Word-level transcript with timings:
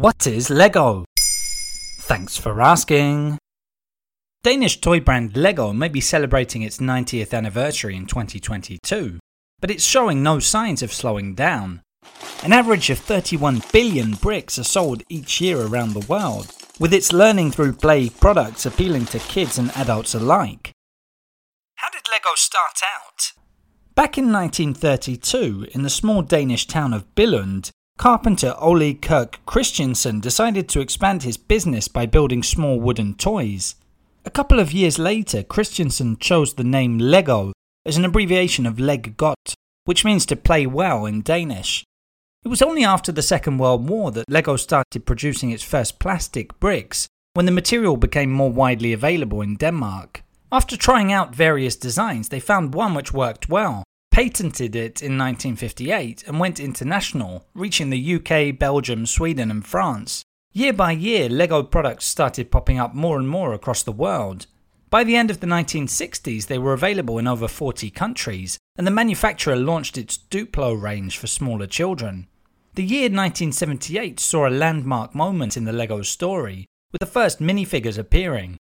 What 0.00 0.26
is 0.26 0.48
Lego? 0.48 1.04
Thanks 1.98 2.34
for 2.38 2.62
asking. 2.62 3.36
Danish 4.42 4.80
toy 4.80 4.98
brand 4.98 5.36
Lego 5.36 5.74
may 5.74 5.88
be 5.88 6.00
celebrating 6.00 6.62
its 6.62 6.78
90th 6.78 7.34
anniversary 7.34 7.96
in 7.96 8.06
2022, 8.06 9.18
but 9.60 9.70
it's 9.70 9.84
showing 9.84 10.22
no 10.22 10.38
signs 10.38 10.82
of 10.82 10.90
slowing 10.90 11.34
down. 11.34 11.82
An 12.42 12.54
average 12.54 12.88
of 12.88 12.98
31 12.98 13.62
billion 13.74 14.12
bricks 14.12 14.58
are 14.58 14.64
sold 14.64 15.02
each 15.10 15.38
year 15.38 15.60
around 15.60 15.92
the 15.92 16.06
world, 16.08 16.50
with 16.78 16.94
its 16.94 17.12
learning 17.12 17.50
through 17.50 17.74
play 17.74 18.08
products 18.08 18.64
appealing 18.64 19.04
to 19.04 19.18
kids 19.18 19.58
and 19.58 19.70
adults 19.76 20.14
alike. 20.14 20.72
How 21.74 21.90
did 21.90 22.08
Lego 22.10 22.34
start 22.36 22.80
out? 22.96 23.32
Back 23.94 24.16
in 24.16 24.32
1932, 24.32 25.66
in 25.72 25.82
the 25.82 25.90
small 25.90 26.22
Danish 26.22 26.66
town 26.66 26.94
of 26.94 27.14
Billund, 27.14 27.70
carpenter 28.00 28.54
Ole 28.56 28.94
Kirk 28.94 29.40
Christiansen 29.44 30.20
decided 30.20 30.70
to 30.70 30.80
expand 30.80 31.22
his 31.22 31.36
business 31.36 31.86
by 31.86 32.06
building 32.06 32.42
small 32.42 32.80
wooden 32.80 33.12
toys. 33.12 33.74
A 34.24 34.30
couple 34.30 34.58
of 34.58 34.72
years 34.72 34.98
later, 34.98 35.42
Christiansen 35.42 36.16
chose 36.16 36.54
the 36.54 36.64
name 36.64 36.96
Lego 36.96 37.52
as 37.84 37.98
an 37.98 38.06
abbreviation 38.06 38.64
of 38.64 38.80
Leg 38.80 39.18
Godt, 39.18 39.54
which 39.84 40.02
means 40.02 40.24
to 40.24 40.34
play 40.34 40.64
well 40.64 41.04
in 41.04 41.20
Danish. 41.20 41.84
It 42.42 42.48
was 42.48 42.62
only 42.62 42.84
after 42.84 43.12
the 43.12 43.20
Second 43.20 43.58
World 43.58 43.86
War 43.86 44.10
that 44.12 44.30
Lego 44.30 44.56
started 44.56 45.04
producing 45.04 45.50
its 45.50 45.62
first 45.62 45.98
plastic 45.98 46.58
bricks, 46.58 47.06
when 47.34 47.44
the 47.44 47.52
material 47.52 47.98
became 47.98 48.30
more 48.30 48.50
widely 48.50 48.94
available 48.94 49.42
in 49.42 49.56
Denmark. 49.56 50.22
After 50.50 50.74
trying 50.74 51.12
out 51.12 51.34
various 51.34 51.76
designs, 51.76 52.30
they 52.30 52.40
found 52.40 52.72
one 52.72 52.94
which 52.94 53.12
worked 53.12 53.50
well, 53.50 53.84
patented 54.20 54.76
it 54.76 55.00
in 55.00 55.16
1958, 55.16 56.24
and 56.26 56.38
went 56.38 56.60
international, 56.60 57.46
reaching 57.54 57.88
the 57.88 58.16
UK, 58.16 58.58
Belgium, 58.58 59.06
Sweden, 59.06 59.50
and 59.50 59.64
France. 59.64 60.22
Year 60.52 60.74
by 60.74 60.92
year, 60.92 61.26
Lego 61.26 61.62
products 61.62 62.04
started 62.04 62.50
popping 62.50 62.78
up 62.78 62.94
more 62.94 63.16
and 63.16 63.26
more 63.26 63.54
across 63.54 63.82
the 63.82 63.92
world. 63.92 64.46
By 64.90 65.04
the 65.04 65.16
end 65.16 65.30
of 65.30 65.40
the 65.40 65.46
1960s, 65.46 66.48
they 66.48 66.58
were 66.58 66.74
available 66.74 67.16
in 67.16 67.26
over 67.26 67.48
40 67.48 67.88
countries, 67.92 68.58
and 68.76 68.86
the 68.86 68.90
manufacturer 68.90 69.56
launched 69.56 69.96
its 69.96 70.18
Duplo 70.18 70.78
range 70.78 71.16
for 71.16 71.26
smaller 71.26 71.66
children. 71.66 72.26
The 72.74 72.84
year 72.84 73.04
1978 73.04 74.20
saw 74.20 74.46
a 74.46 74.50
landmark 74.50 75.14
moment 75.14 75.56
in 75.56 75.64
the 75.64 75.72
Lego 75.72 76.02
story, 76.02 76.66
with 76.92 77.00
the 77.00 77.06
first 77.06 77.40
minifigures 77.40 77.96
appearing. 77.96 78.58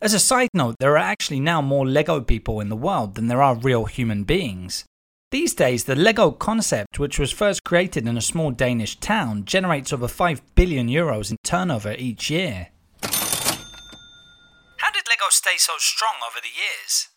As 0.00 0.14
a 0.14 0.20
side 0.20 0.50
note, 0.54 0.76
there 0.78 0.92
are 0.92 0.96
actually 0.96 1.40
now 1.40 1.60
more 1.60 1.86
Lego 1.86 2.20
people 2.20 2.60
in 2.60 2.68
the 2.68 2.76
world 2.76 3.16
than 3.16 3.26
there 3.26 3.42
are 3.42 3.56
real 3.56 3.86
human 3.86 4.22
beings. 4.22 4.84
These 5.32 5.54
days, 5.54 5.84
the 5.84 5.96
Lego 5.96 6.30
concept, 6.30 6.98
which 6.98 7.18
was 7.18 7.32
first 7.32 7.64
created 7.64 8.06
in 8.06 8.18
a 8.18 8.20
small 8.20 8.50
Danish 8.50 8.96
town, 8.96 9.46
generates 9.46 9.90
over 9.90 10.06
5 10.06 10.42
billion 10.54 10.88
euros 10.88 11.30
in 11.30 11.38
turnover 11.42 11.94
each 11.98 12.28
year. 12.28 12.68
How 13.02 14.90
did 14.92 15.08
Lego 15.08 15.30
stay 15.30 15.56
so 15.56 15.72
strong 15.78 16.16
over 16.28 16.38
the 16.42 16.48
years? 16.54 17.08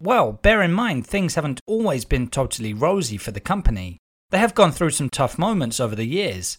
Well, 0.00 0.32
bear 0.32 0.62
in 0.62 0.72
mind, 0.72 1.06
things 1.06 1.36
haven't 1.36 1.60
always 1.64 2.04
been 2.04 2.26
totally 2.26 2.74
rosy 2.74 3.18
for 3.18 3.30
the 3.30 3.38
company. 3.38 3.98
They 4.30 4.38
have 4.38 4.56
gone 4.56 4.72
through 4.72 4.90
some 4.90 5.08
tough 5.08 5.38
moments 5.38 5.78
over 5.78 5.94
the 5.94 6.08
years. 6.08 6.58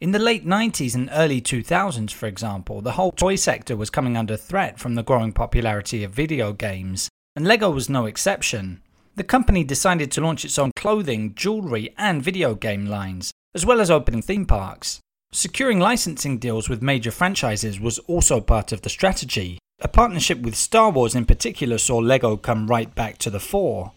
In 0.00 0.12
the 0.12 0.20
late 0.20 0.46
90s 0.46 0.94
and 0.94 1.10
early 1.12 1.40
2000s, 1.40 2.12
for 2.12 2.26
example, 2.26 2.80
the 2.80 2.92
whole 2.92 3.10
toy 3.10 3.34
sector 3.34 3.76
was 3.76 3.90
coming 3.90 4.16
under 4.16 4.36
threat 4.36 4.78
from 4.78 4.94
the 4.94 5.02
growing 5.02 5.32
popularity 5.32 6.04
of 6.04 6.12
video 6.12 6.52
games, 6.52 7.08
and 7.34 7.44
Lego 7.44 7.70
was 7.70 7.88
no 7.88 8.06
exception. 8.06 8.82
The 9.18 9.24
company 9.24 9.64
decided 9.64 10.12
to 10.12 10.20
launch 10.20 10.44
its 10.44 10.60
own 10.60 10.70
clothing, 10.76 11.34
jewellery, 11.34 11.92
and 11.98 12.22
video 12.22 12.54
game 12.54 12.86
lines, 12.86 13.32
as 13.52 13.66
well 13.66 13.80
as 13.80 13.90
opening 13.90 14.22
theme 14.22 14.46
parks. 14.46 15.00
Securing 15.32 15.80
licensing 15.80 16.38
deals 16.38 16.68
with 16.68 16.82
major 16.82 17.10
franchises 17.10 17.80
was 17.80 17.98
also 18.06 18.40
part 18.40 18.70
of 18.70 18.82
the 18.82 18.88
strategy. 18.88 19.58
A 19.80 19.88
partnership 19.88 20.38
with 20.38 20.54
Star 20.54 20.92
Wars 20.92 21.16
in 21.16 21.24
particular 21.24 21.78
saw 21.78 21.98
Lego 21.98 22.36
come 22.36 22.68
right 22.68 22.94
back 22.94 23.18
to 23.18 23.28
the 23.28 23.40
fore. 23.40 23.90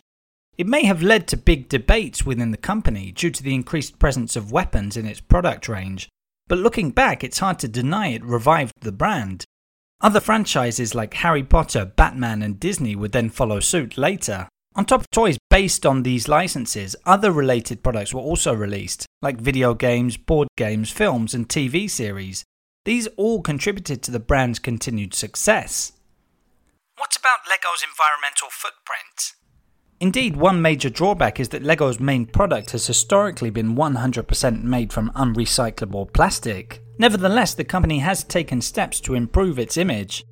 It 0.58 0.66
may 0.66 0.86
have 0.86 1.04
led 1.04 1.28
to 1.28 1.38
big 1.38 1.70
debates 1.70 2.26
within 2.26 2.50
the 2.50 2.58
company 2.58 3.12
due 3.12 3.30
to 3.30 3.44
the 3.44 3.54
increased 3.54 4.00
presence 4.00 4.36
of 4.36 4.52
weapons 4.52 4.98
in 4.98 5.06
its 5.06 5.22
product 5.22 5.70
range, 5.70 6.10
but 6.48 6.58
looking 6.58 6.90
back, 6.90 7.24
it's 7.24 7.38
hard 7.38 7.60
to 7.60 7.68
deny 7.68 8.08
it 8.08 8.26
revived 8.26 8.74
the 8.82 8.92
brand. 8.92 9.46
Other 10.02 10.20
franchises 10.20 10.96
like 10.96 11.14
Harry 11.14 11.44
Potter, 11.44 11.86
Batman, 11.86 12.42
and 12.42 12.60
Disney 12.60 12.96
would 12.96 13.12
then 13.12 13.30
follow 13.30 13.60
suit 13.60 14.00
later. 14.00 14.48
On 14.74 14.86
top 14.86 15.02
of 15.02 15.10
toys 15.10 15.38
based 15.50 15.86
on 15.86 16.04
these 16.04 16.30
licenses, 16.30 16.96
other 17.06 17.32
related 17.32 17.84
products 17.84 18.14
were 18.14 18.22
also 18.22 18.54
released, 18.54 19.06
like 19.22 19.38
video 19.38 19.74
games, 19.74 20.16
board 20.16 20.48
games, 20.56 20.90
films, 20.90 21.34
and 21.34 21.50
TV 21.50 21.90
series. 21.90 22.46
These 22.86 23.08
all 23.18 23.42
contributed 23.42 24.02
to 24.04 24.12
the 24.12 24.20
brand's 24.20 24.60
continued 24.60 25.14
success. 25.14 25.92
What 26.98 27.18
about 27.18 27.40
Lego's 27.50 27.84
environmental 27.84 28.48
footprint? 28.50 29.34
Indeed, 30.00 30.38
one 30.38 30.62
major 30.62 30.90
drawback 30.90 31.40
is 31.40 31.50
that 31.50 31.64
Lego's 31.64 32.00
main 32.00 32.26
product 32.26 32.72
has 32.72 32.88
historically 32.88 33.50
been 33.50 33.76
100% 33.76 34.64
made 34.64 34.94
from 34.94 35.12
unrecyclable 35.12 36.14
plastic. 36.14 36.82
Nevertheless, 36.98 37.54
the 37.54 37.64
company 37.66 38.00
has 38.00 38.24
taken 38.24 38.62
steps 38.62 39.02
to 39.02 39.16
improve 39.16 39.60
its 39.60 39.78
image. 39.78 40.24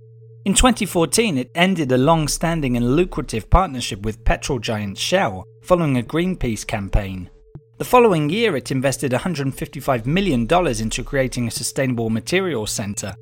In 0.46 0.54
2014, 0.54 1.38
it 1.38 1.52
ended 1.54 1.92
a 1.92 1.98
long 1.98 2.30
standing 2.30 2.78
and 2.78 2.96
lucrative 2.96 3.50
partnership 3.50 4.04
with 4.04 4.24
petrol 4.24 4.58
giant 4.58 4.98
Shell 4.98 5.44
following 5.64 5.98
a 5.98 6.02
Greenpeace 6.02 6.66
campaign. 6.66 7.30
The 7.78 7.84
following 7.86 8.30
year, 8.30 8.56
it 8.56 8.72
invested 8.72 9.12
$155 9.12 10.06
million 10.06 10.48
into 10.82 11.04
creating 11.04 11.48
a 11.48 11.52
sustainable 11.52 12.10
materials 12.10 12.72
centre. 12.72 13.14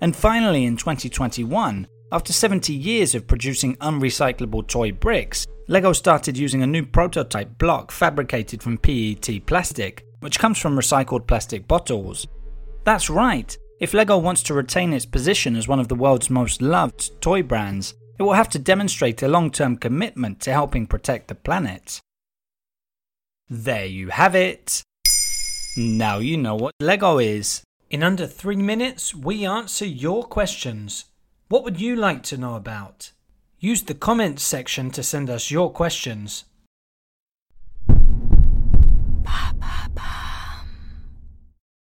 And 0.00 0.16
finally, 0.16 0.64
in 0.64 0.78
2021, 0.78 1.86
after 2.12 2.32
70 2.32 2.72
years 2.72 3.14
of 3.14 3.26
producing 3.26 3.76
unrecyclable 3.76 4.66
toy 4.66 4.92
bricks, 4.92 5.46
LEGO 5.68 5.92
started 5.92 6.36
using 6.36 6.62
a 6.62 6.66
new 6.66 6.84
prototype 6.84 7.58
block 7.58 7.90
fabricated 7.90 8.62
from 8.62 8.78
PET 8.78 9.44
plastic, 9.46 10.04
which 10.20 10.38
comes 10.38 10.58
from 10.58 10.76
recycled 10.76 11.26
plastic 11.26 11.68
bottles. 11.68 12.26
That's 12.84 13.10
right, 13.10 13.56
if 13.80 13.92
LEGO 13.94 14.18
wants 14.18 14.42
to 14.44 14.54
retain 14.54 14.92
its 14.92 15.06
position 15.06 15.56
as 15.56 15.68
one 15.68 15.80
of 15.80 15.88
the 15.88 15.94
world's 15.94 16.30
most 16.30 16.62
loved 16.62 17.20
toy 17.20 17.42
brands, 17.42 17.94
it 18.18 18.22
will 18.22 18.34
have 18.34 18.48
to 18.50 18.58
demonstrate 18.58 19.22
a 19.22 19.28
long 19.28 19.50
term 19.50 19.76
commitment 19.76 20.40
to 20.40 20.52
helping 20.52 20.86
protect 20.86 21.28
the 21.28 21.34
planet. 21.34 22.00
There 23.48 23.86
you 23.86 24.08
have 24.08 24.34
it. 24.34 24.82
Now 25.76 26.18
you 26.18 26.36
know 26.36 26.54
what 26.54 26.74
LEGO 26.80 27.18
is. 27.18 27.62
In 27.90 28.02
under 28.02 28.26
three 28.26 28.56
minutes, 28.56 29.14
we 29.14 29.44
answer 29.44 29.84
your 29.84 30.24
questions. 30.24 31.06
What 31.48 31.64
would 31.64 31.80
you 31.80 31.96
like 31.96 32.22
to 32.24 32.36
know 32.36 32.54
about? 32.54 33.12
Use 33.58 33.82
the 33.82 33.94
comments 33.94 34.42
section 34.42 34.90
to 34.92 35.02
send 35.02 35.28
us 35.28 35.50
your 35.50 35.70
questions. 35.70 36.44